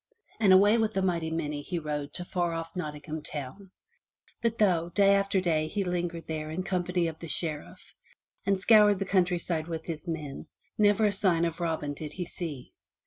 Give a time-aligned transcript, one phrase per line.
[0.39, 3.69] and away with a mighty many he rode to far off Nottingham town.
[4.41, 7.93] But though, day after day he lingered there in company of the Sheriff,
[8.43, 12.73] and scoured the countryside with his men, never a sign of Robin did he see.